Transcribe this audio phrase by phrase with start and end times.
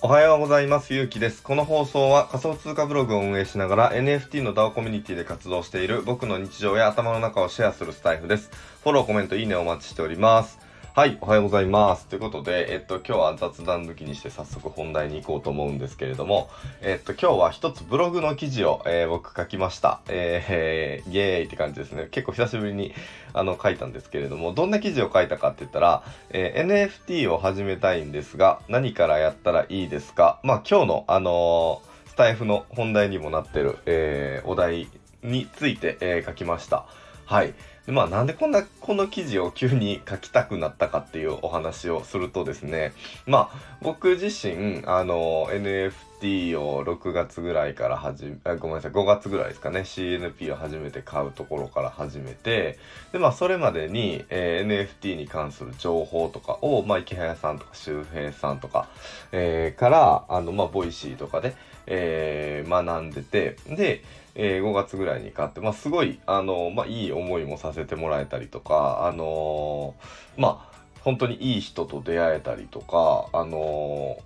[0.00, 0.94] おはようございます。
[0.94, 1.42] ゆうきです。
[1.42, 8.50] この放送は仮想通貨ブログを運営しながら NFT の DAO コミュニティで活動している僕の日常や頭の中をシェアするスタイフです。
[8.82, 10.58] フォロー、コメント、いいねお待ちしております。
[10.98, 12.06] はい、おはようございます。
[12.06, 20.00] ということで、えっと、今日は雑談抜きにして早速本題に行こうと思うんですけれども、えっと、今日は一つブログの記事を、えー、僕書きました。
[20.08, 22.08] えー、イエーイって感じですね。
[22.10, 22.92] 結構久しぶりに、
[23.32, 30.40] あの、書いたんですけれども、どんな記事を書いたかって言ったら、えー、NFT を始めたいんですが、何からやったらいいですか？
[30.42, 34.88] まあ、今日の、あのスタイフの本題にもなってる、えお題
[35.22, 36.86] について、え書きました。
[37.24, 37.54] はい。
[37.92, 42.92] まあなんでこんなこの記事を急に書きたくなったかっていうお話をするとですね
[43.26, 52.78] まあ僕自身あの NFT を6月ぐらいから始めごめんなさい5月ぐらいですかね CNP を初めて買うところから始めて
[53.12, 58.88] でまあそれまでに、えー、NFT に関する情報とかをまあイケハヤさんとか周平さんとか、
[59.32, 61.54] えー、からあのまあ Voicy とかで、
[61.86, 64.02] えー、学んでてで
[64.38, 69.96] えー、5月ぐらいに買って、まあ、すごい、あのまあ、いい思いもさせてもらえたりとか、あの、
[70.36, 74.18] まあ、本当にいい人と出会えたりとか、あの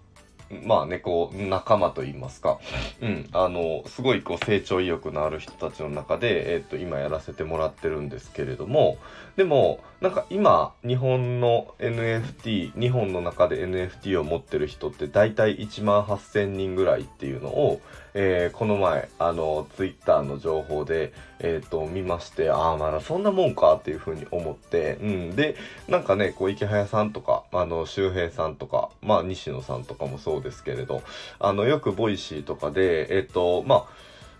[0.66, 2.58] まあね、こう、仲間と言いますか、
[3.00, 8.98] うん、あの、すごいこう成長意欲のある人たちの中で、えっ、と、今やらせてもらってるんですけれども、
[9.36, 17.80] でも、なんか今、日本の NFT、日本の中で NFT を持ってる人って大体1万8000人ぐらいっていうのを、
[18.14, 25.36] えー、この前、あの、ツイッターの情報で、えっ、ー、と、見まして、ああ、まだそんなもんかっていうふうに思って、うん。
[25.36, 25.56] で、
[25.88, 31.02] なんかね、こう、イケハヤさんとか、あの、周平さんとか、まあ、西野さんとかもそうですけれど、
[31.38, 33.84] あの、よく Voicy とかで、えっ、ー、と、まあ、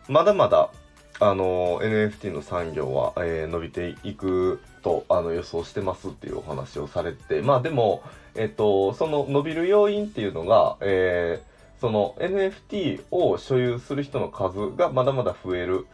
[0.09, 0.70] まだまだ、
[1.20, 8.03] あの NFT の産業は、えー、伸びていくとあの予想してますっていうお話をされてまあでも、
[8.34, 11.52] えっと、その伸びる要因っていうのが、えー、
[11.83, 15.88] その NFT を所有する人の数がまだまだ増える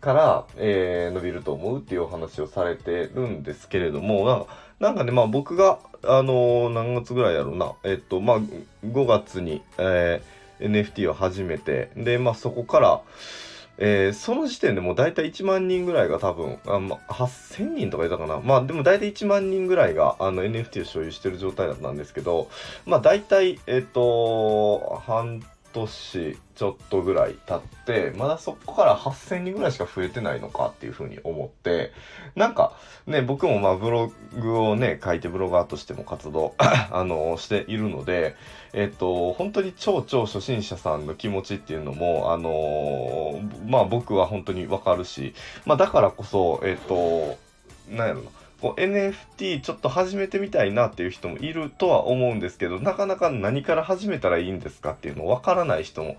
[0.00, 4.46] から、えー、伸びると思うっていうお話をされてるんですけれども
[4.78, 7.72] なんかねまあ僕があの何月ぐらいやろうな。
[7.82, 8.40] えっとまあ
[8.86, 13.00] 5月に、えー、NFT を始めてでまあそこから
[13.78, 18.40] えー、その時点でもう大体1万人ぐらいが多分、あま、8000人とかいたかな。
[18.40, 22.48] まあでも大体1万人ぐらいがあの NFT を所有してる状態だったんですけど、
[22.86, 31.92] まあ大体、えっ、ー、と、半年ちょっとぐらい経って、まだそこから8000人ぐらいしか増えてないのかっていうふうに思って、
[32.36, 38.36] なんかね、僕もまあブログをね、書いてブロガーとしても活動 あの、しているので、
[38.72, 45.34] えっと、本当に超超初心者さんの気持ちっていうのも、あのまあ僕は本当にわかるし、
[45.64, 47.38] まあだからこそ、えっと、
[47.88, 48.30] なんやろな、
[48.62, 56.16] こう NFT ちょっと始めてみたいなっていう人もいるとは思うんですけど、なかなか何から始めたらいいんですかっていうのわからない人も、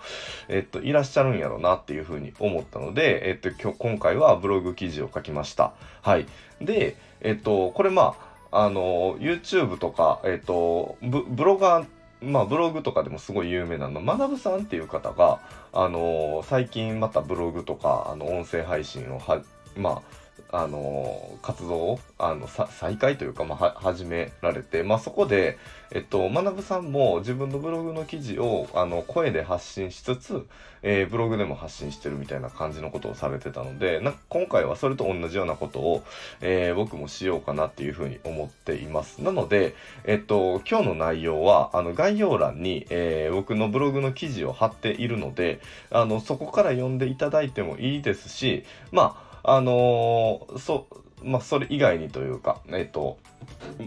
[0.50, 5.72] えっと、いらっしゃるんやろうなっていうふうに思ったので、えっと、今日、今回はブログ記事を書きました。
[6.02, 6.26] はい。
[6.60, 8.18] で、えっと、これま
[8.52, 11.86] あ、あの、YouTube とか、えっと、ブブロガー、
[12.22, 15.40] まあ、ブログとかでもすごい有名なの、まなぶさんっていう方が、
[15.72, 19.42] あの最近またブログとか、あの、音声配信をは、
[19.78, 20.23] まあ、
[20.54, 25.58] あの活動をあの再開というか、まあ、始められて、まあ、そこで、
[25.90, 30.46] えっと、学さんも自分のブログの記事をあの声で発信しつつ、
[30.84, 36.04] えー、ブログでも発信してるみたいな感じのことをされてたのでな今回はそれと同じようなことを、
[36.40, 39.24] えー、僕もしようかなっていうふうに思っています。
[39.24, 50.88] なので、えっと、今日の内容はあの概要欄に、えー、僕のブログの記事を貼っているのであのそこから読んでいただいてもいいですしまああのー、そ、
[51.22, 53.18] まあ、それ以外にというか、えっ、と、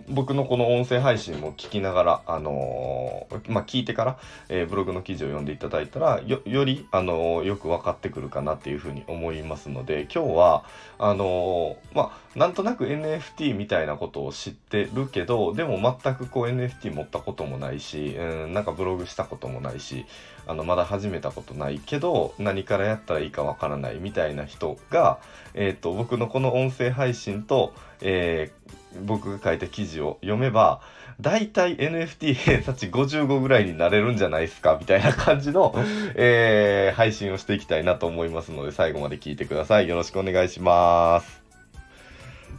[0.08, 4.18] 僕のこの音声配信も聞きながら、あのー、まあ、聞いてから、
[4.48, 10.64] えー、ブログの記事を読んでいただいたら、よ、り、あのー、よく分かってくるかなっていうふうに思いますので、今日は、
[10.98, 20.06] あのまあ、なんとなく NFT みたいなことを知ってるけど、でも全くこう NFT 持ったこともないし、うん、なんかブログしたこともないし、
[20.46, 25.18] あの、まだ始めたことないけど、何からやったらいいかわからないみたいな人が、
[25.54, 28.65] えっ、と、僕のこの音声配信と、えー
[29.04, 30.80] 僕が書いた記事を読めば、
[31.20, 35.74] 大体 NFT 偏差値55ぐらいになれるんじゃないですか、みたいな感じの、
[36.14, 39.88] えー、配信をしていきたいなと思いますので、最後まで聞いてください。
[39.88, 41.45] よろしくお願いします。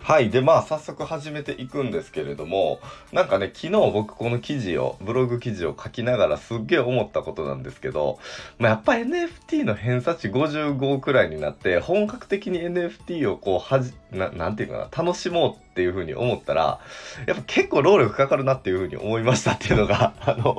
[0.02, 0.30] はい。
[0.30, 2.80] で、まあ、早速始めていくんですけれども、
[3.12, 8.20] なんかね、昨日僕この記事を、ブログ記事を書きながらすっげえ思ったことなんですけど、
[8.58, 16.80] まあ、やっぱ NFT の偏差値55くらいになって、本格的に NFT をこう、はじ、ななんていうかな、楽しもうっていうふうに思ったら、
[17.28, 20.56] やっぱ結構労力かかるなっていうふうに思いましたっていうのが、あの、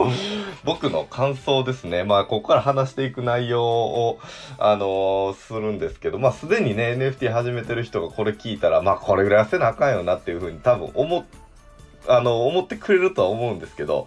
[0.68, 2.04] 僕の感想ですね。
[2.04, 4.18] まあ、ここから話していく内容を、
[4.58, 11.47] あのするんですけど、まあ、すでにね、NFT 始めてる人がこれ聞いたら、まあ、これぐらいせなあかんよなっていうふうに多分思って、
[12.06, 14.06] あの、思ってくれるとは思うんですけど、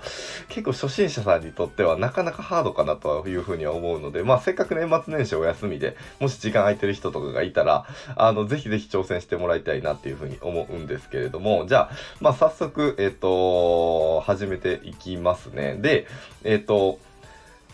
[0.50, 7.86] 結構初心者さんにとってはなかなかハードかなというふうには思うので、まあせっかく年末年始お休みで、もし時間空いてる人とかがいたら、
[8.16, 15.76] あの、ぜひぜひ挑戦してもらいたいなっていうふうに思うんですけれども、じゃあ、まあ早速、えっ、と、始めていきますね。
[15.76, 16.08] で、
[16.44, 17.00] えっ、と、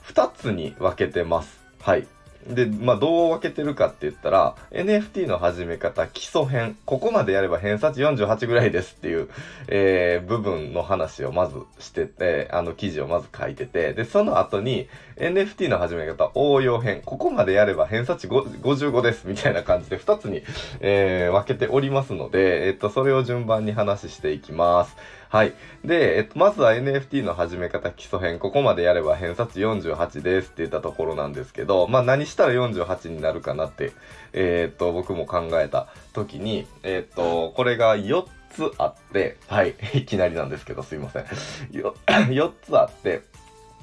[0.08, 1.60] 2つに分けてます。
[1.82, 2.08] はい。
[2.48, 9.30] で、まあ、どう分けてるかって言ったら、NFT の始め方、基礎編、ここまでやれば偏差値48ぐらいですっていう、
[9.68, 20.44] えー、部分の話をまずしてて、あの記事をまず書いてて、で、その後に NFT の始め方、応用編、ここまでやれば偏差値55ですみたいな感じで2つに、
[20.80, 24.96] えー、分けておりますので、えっと、それを順番に話していきます。
[25.30, 25.54] はい。
[25.84, 33.92] で、えっと、まずは NFT の始め方基礎編、ここまでやれば偏差値48ですって言ったところなんですけど、まあ何したら48になるかなって、
[34.34, 39.76] えー、っと、僕も考えた時に、えー、っと、これが4つあって、はい。
[39.94, 41.24] いきなりなんですけど、すいません。
[41.72, 43.22] 4 つあって、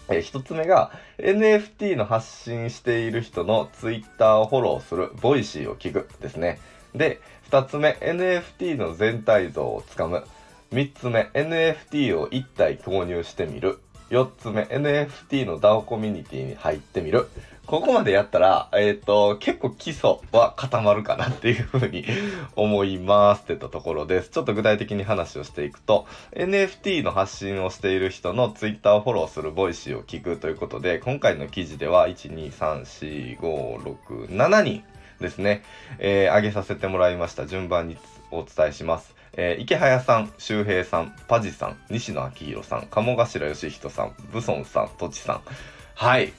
[0.08, 6.58] えー、1つ目が NFT の発信している人の Twitter をフォローする、 Voicy を聞くですね。
[6.94, 7.20] で、
[7.50, 10.24] 2つ目、NFT の全体像をつかむ。
[10.74, 13.78] 3つ目、NFT を1体購入してみる。
[14.10, 17.28] 4つ目、NFT の DAO コミュニティに入ってみる。
[17.66, 22.04] ここまでやったら、えっ、ー、と、結構基礎は固まるかなっていうふうに
[22.56, 24.30] 思いますってたところです。
[24.30, 33.76] ちょっと具体的に話をしていくと、NFT の発信をしている人の Twitter をフォローする Voicy を聞くということで、今回の記事では、1、2、3、4、5、
[34.08, 34.82] 6、7人
[35.20, 35.62] ですね、
[36.00, 37.46] えー、上げさせてもらいました。
[37.46, 37.96] 順番に
[38.32, 39.14] お伝えします。
[39.36, 45.40] えー、イケハヤさん、周平さん、パジさん、西野亮廣さん、鴨頭義人さん、ブソンさん、とちさん。
[45.96, 46.32] はい。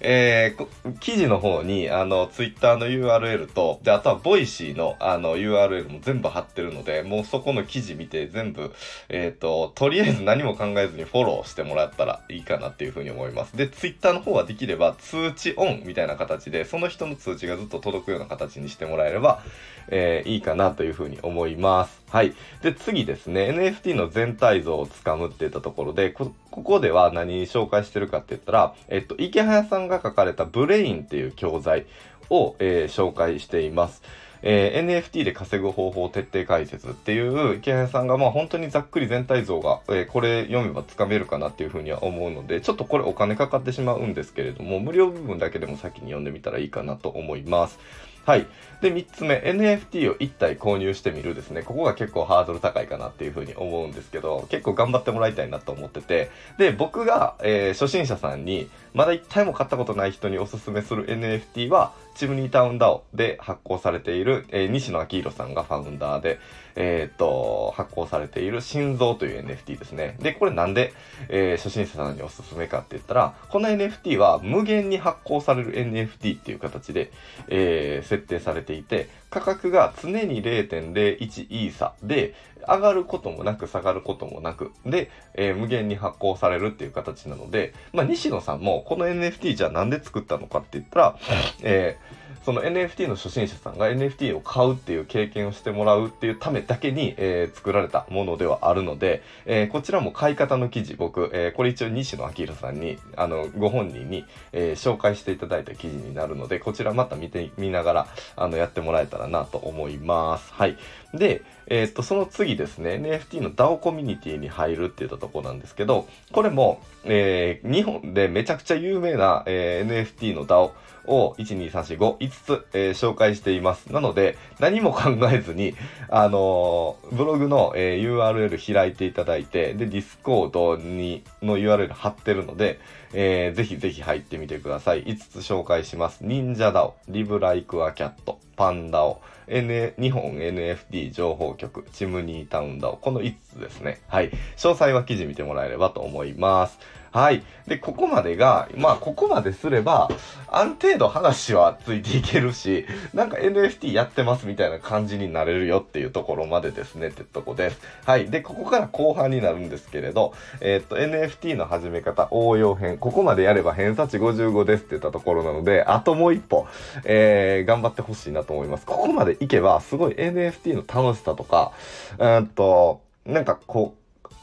[0.00, 8.72] えー、記事の方に、あの、ツイッターの URL と、で、あとは Voicy の、あの、URL も全部貼ってるので、もうそこの記事見て全部、
[9.08, 13.56] えっ、ー、と、とりあえず何も考えずにフォローしてもらったらいいかなっていうふうに思います。
[13.56, 19.42] で、ツイッターの方はできれば通知オンみたいな形で、その人の通知がずっと届くような形にしてもらえれば、
[19.88, 22.01] えー、いいかなというふうに思います。
[22.12, 22.34] はい。
[22.60, 31.86] で、次ですね、NFT の全体像をつかむって言ったところで、こ、ここでは何紹介してるかって言ったら、えっと、池早さんが書かれたブレインっていう教材
[32.28, 34.02] を、えー、紹介しています。
[34.42, 47.78] えー、NFT で稼ぐ方法徹底解説っていう池谷さんがまあ本当にざっくり全体像が、えー、これ読めばつかめるかなっていうふうには思うのでちょっとこれお金かかってしまうんですけれども無料部分だけでも先に読んでみたらいいかなと思います。
[48.24, 48.46] はい。
[48.80, 51.62] で、3つ目、NFT を1体購入してみるですね。
[51.62, 66.38] ここが結構ハードル高いかなっていうふうに思うんですけど、結構頑張ってもらいたいなと思ってて、で、僕が、えー、初心者さんに、まだ1体も買ったことない人におすすめする NFT は、チムニータウンダオで発行されている、えー、西野昭弘さんがファウンダーで、
[66.76, 70.16] えー、っと、発行されている心臓という NFT ですね。
[70.20, 70.92] で、これなんで、
[71.28, 77.10] えー、初心者さんにおすすめかって言ったら、この NFT は無限に発行される NFT っていう形で、
[77.48, 82.34] えー、設定されていて、価格が常に0.01イーサで、
[82.68, 91.18] 上がることもなく下がることもなく、で、えー、無限に発行されるっていう形なので、まあ、西野さんもこの NFT じゃあなんで作ったのかって言ったら、
[91.62, 110.52] えーその NFT の初心者さんが NFT を買うっていう経験をしてもらうっていうためだけに、えー、作られたものではあるので、えー、こちらも買い方の記事、僕、えー、これ一応西野明宏さんに、あの、ご本人に、え紹介していただいた記事になるので、こちらまた見て、見ながら、あの、やってもらえたらなと思います。
[110.52, 110.76] はい。
[111.14, 120.72] で、えっと、その次ですね、NFT の DAO コミュニティに入るって言ったとこなんですけど、これも、え日本でめちゃくちゃ有名な、え NFT の DAO、
[121.06, 123.92] を12345、5つ、えー、紹介しています。
[123.92, 125.74] なので、何も考えずに、
[126.08, 132.78] あのー、ブログの、えー、URL 開いていただいて、で、Discord に、の URL 貼ってるので、
[133.14, 135.04] えー、ぜひぜひ入ってみてください。
[135.04, 136.18] 5つ紹介します。
[136.22, 144.00] 忍者ダオ、リブライクアキャット、パンダオ、N、日本 NFT 情報局、チムニータウンダオ、この5つですね。
[144.08, 144.30] はい。
[144.56, 146.78] 詳細は記事見てもらえればと思います。
[147.12, 147.42] はい。
[147.66, 150.08] で、ここまでが、まあ、ここまですれば、
[150.48, 157.80] ある程度話はついていけるし、なんか NFT やってますみたいな感じになれるよっていうところまでですねってとこです。
[158.06, 158.30] はい。
[158.30, 162.96] で、ここから後半になるんですけれど、えー、っと、NFT の始め方、応用編。
[162.96, 166.66] ここまでやれば偏差値55ですって言ったところなので、あともう一歩、
[167.04, 168.86] えー、頑張ってほしいなと思います。
[168.86, 171.72] ここまでいけば、すごい NFT の楽しさとか、
[172.18, 174.01] うんと、なんかこう、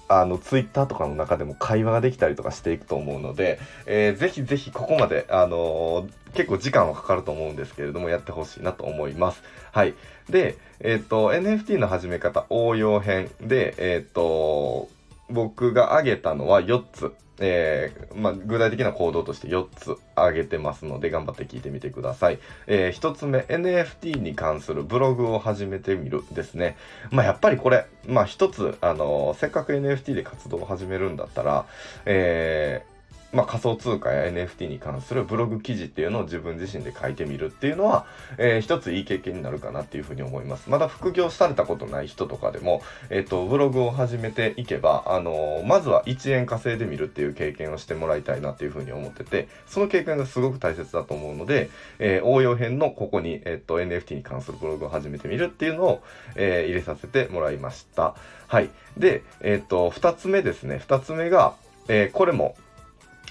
[0.09, 9.43] あの、ツイッターとかの中でも会話ができたりとかしていくと思うので、えー、ぜひぜひここまで、あのー、結構時間はかかると思うんですけれども、やってほしいなと思います。
[9.71, 9.93] はい。
[10.29, 14.89] で、えっ、と、NFT の始め方、応用編で、えっ、と、
[15.29, 17.13] 僕が挙げたのは4つ。
[17.39, 22.39] えー、まあ、具体的な行動として4つ挙げてますので、頑張って聞いてみてください。
[22.67, 26.77] えー、1つ目、NFT に関するブログを始めてみるですね。
[27.11, 31.65] まあ、やっぱりこれ、まあ、1つ、あのー、せっかく NFT で活動を始めるんだったら、
[32.05, 32.98] えー、
[33.31, 38.07] まあ、仮想通貨や NFT に関するブログ記事っていうのを自分自身で書いてみるっていうのは、
[38.37, 40.69] えー、一ついい経験になるかなっていうふうに思います。
[40.69, 51.69] まだ副業されたことない人とかでも、えっ、ー、と、ブログを始めていけば、あのー、まずは1円稼いでみるっていう経験をしてもらいたいなっていうふうに思ってて、その経験がすごく大切だと思うので、
[51.99, 56.03] え応用編のここに、えっと、NFT に関するブログを始めてみるっていうのを、
[56.35, 58.15] え入れさせてもらいました。
[58.47, 58.69] はい。
[58.97, 60.81] で、えっと、2つ目ですね。
[60.87, 61.53] 2つ目が、
[61.87, 62.55] えこれも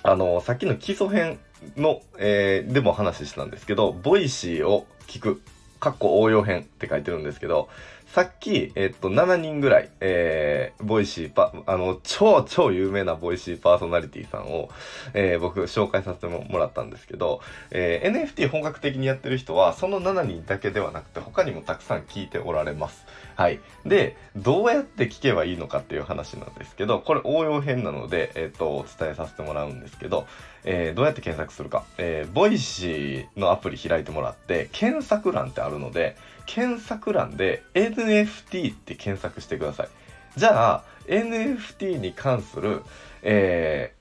[0.03, 1.39] あの、さっきの基礎編
[1.77, 5.43] の、えー、でも話したんですけど、 Voicy を聞く、
[5.81, 7.69] かっこ応用編って書いてるんですけど、
[8.09, 14.71] さっき、えっと、7人ぐらい、えー、 Voicy パ、あの、超超有名な Voicy パーソナリティさんを、
[15.13, 23.05] えー、僕紹介させてもらったんですけど、えー、NFT 本格的にやってる人は、その7人だけではなくて、他にもたくさん聞いておられます。
[23.39, 23.61] はい。
[23.87, 30.27] で、どうやって聞けばいいのかっていう話なんですけど、これ応用編なので、えっ、と、お伝えさせてもらうんですけど、
[30.65, 31.85] えー、どうやって検索するか。
[31.99, 36.17] えー、 Voicy のアプリ開いてもらって、検索欄ってあるので、
[36.47, 39.89] 検索欄で NFT って検索してください。
[40.37, 42.83] じゃあ、NFT に関する、
[43.23, 43.95] え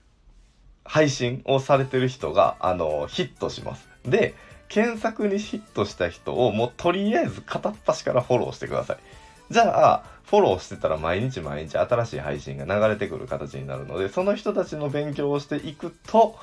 [0.83, 3.87] ー、配信をされてる人が、あの、ヒットします。
[4.03, 4.33] で、
[4.67, 8.97] 検索にヒットした人をもうとりあえず片っ端からフォローしてください。
[9.49, 16.37] じゃあ、フォローしてたら毎日毎日新しい配信が流れてくる形になるので、その人たちの勉強をしていくと、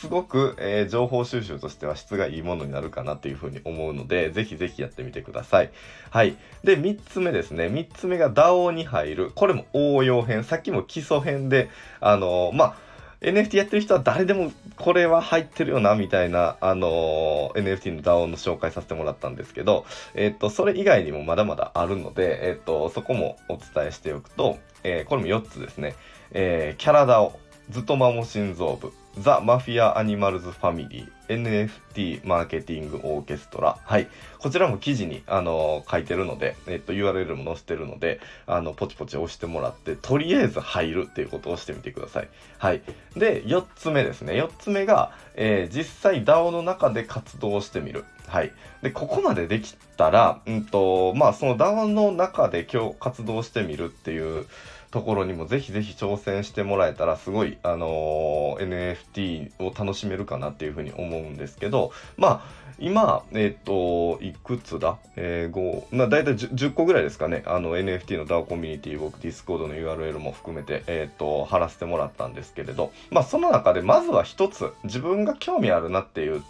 [0.00, 5.70] すごく、えー、情報収集としては質がいいものになるかなっていうふうに思うので、ぜひぜひやってみてください。
[6.10, 6.36] はい。
[6.64, 7.66] で、3つ目ですね。
[7.66, 9.32] 3つ目が DAO に入る。
[9.34, 10.44] これも応用編。
[10.44, 11.70] さっきも基礎編で、
[12.00, 12.85] あのー、まあ、
[13.26, 25.96] NFT やってる人は誰でもこれは入ってるよな、みたいな、あの、NFT の DAO の紹介させてもらったんですけど、えっ、と、それ以外にもまだまだあるので、えっ、と、そこもお伝えしておくと、えこれも4つですね。
[26.30, 27.32] えキャラ DAO、
[27.70, 33.78] ずっとマモ心臓部、ザ・マフィア・アニマルズ・ファミリー、NFT マーケティング・オーケストラ。
[33.82, 34.08] はい。
[34.38, 42.28] こちらも記事に、あのー、書いてるので、えっと、URL も載せてるので、あの、ポチポチ押してもらって、とりあえず入るっていうことをしてみてください。
[42.58, 42.82] はい。
[43.16, 44.34] で、4つ目ですね。
[44.34, 48.04] 4つ目が、えー、実際 DAO の中で活動してみる。
[48.26, 48.52] はい。
[48.82, 54.46] で、ここまでできたら、うんと、まあ、その DAO の中で今日活動してみるっていう、
[54.90, 64.98] ところにもぜひぜひ挑戦してもらえたらすごい、あのー、NFT を楽しめるかなっていうふうに思うんですけど、まあ、今、えっ、と、いくつだ？
[65.16, 67.42] えー、5、まあ、大体 10, 10個ぐらいですかね。
[67.46, 76.42] あの、NFT の DAO コミュニティ、僕、Discord の URL も含めて、えっ、と、貼らせてもらったんですけれど、まあ、その中で、まずは一つ、自分が興味あるなっていう、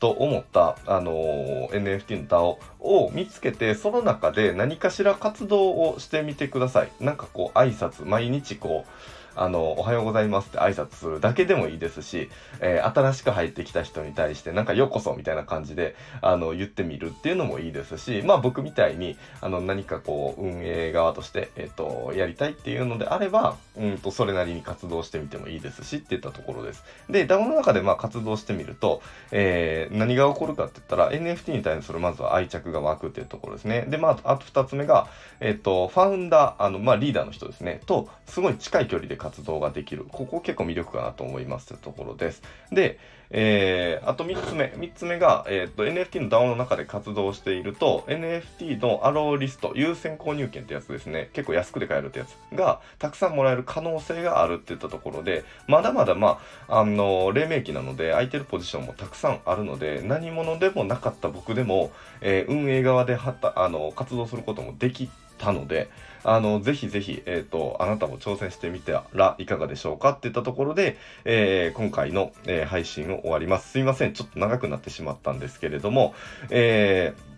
[0.00, 6.92] と思った、あのー、NFT の DAO を見つけて、その中で何かしら活動をしてみてください。
[7.00, 26.84] なんかこう、挨拶、毎日こう、あの、おはようございますって挨拶するだけでもいいですし、えー、新しく入ってきた人に対して、なんかようこそみたいな感じで、あの、言ってみるっていうのもいいですし、まあ僕みたいに、あの、何かこう、運営側として、えっ、ー、と、やりたいっていうのであれば、うんと、それなりに活動してみてもいいですしっていったところです。
[27.08, 33.86] で、DAO の中でまあ活動してみると、えー、何が起こるかって言ったら、NFT に対するまずは愛着が湧くっていうところですね。
[33.88, 35.08] で、まあ、あと二つ目が、
[35.40, 40.06] えっ、ー、と、ファウンダー、あの、まあリーダーの人ですね、と、すごい近い距離で活動ができる。
[40.10, 42.42] ここ結構魅力かなと思いますというところです。
[42.72, 42.98] で、
[43.32, 44.64] えー、あと3つ目。
[44.76, 51.30] 3つ目が、えっ、と、NFT の DAO の中で活動していると、NFT のアローリスト、優先購入権ってやつですね。
[51.32, 65.08] 結構安くで買えるってやつが、たくさんもらえる可能性があるっていったところで、まだまだ、まあ、あの、黎明期なので、空いてるポジションもたくさんあるので、何者でもなかった僕でも、えー、運営側ではた、あの、活動することもでき
[65.38, 65.88] たので、
[66.24, 73.70] あの、ぜひぜひ、えっ、ー、と、あなたも挑戦してみてらいかがでしょうかっていったところで、えー、今回の、えー、配信を終わります。
[73.70, 74.12] すいません。
[74.12, 76.14] ちょっと長くなってしまったんですけれども、
[76.50, 77.30] えー、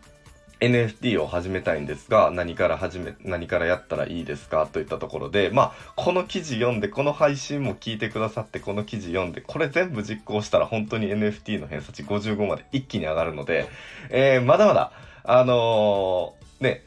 [0.62, 13.68] NFT を始めたいんですが、何から始め、何からやったらいいですかといったところで、まあ、この記事読んで、この配信も聞いてくださって、この記事読んで、これ全部実行したら本当に NFT の偏差値55まで一気に上がるので、
[14.10, 14.92] えー、まだまだ、
[15.24, 16.84] あのー、ね、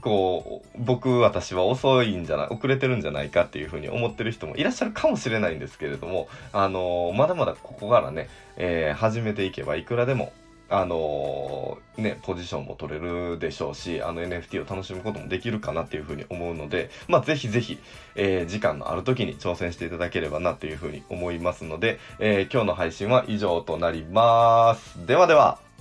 [0.00, 10.32] こう、僕、私は遅いんじゃない、遅れてるんじゃないかっていうふうに思ってる人もいらっしゃるかもしれないんですけれども、あの、まだまだここからね、えー、始めていけばいくらでも
[10.72, 17.78] あのー、ね、ポジションも取れるでしょうし、あの NFT を楽しむこともできるかなっていうふうに思うので、まあ、ぜひぜひ、
[18.14, 25.06] えー、時間のある時に挑戦していただければなっていうふうに思いますので、えー、今日の配信は以上となります。
[25.06, 25.71] ではでは。